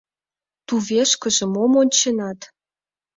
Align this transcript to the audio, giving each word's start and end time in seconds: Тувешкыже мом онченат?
Тувешкыже 0.67 1.43
мом 1.53 1.71
онченат? 1.81 2.39